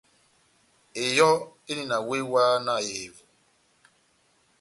[1.03, 1.33] Eyɔ́
[1.69, 3.23] endi na wéh wáhá na ehevo.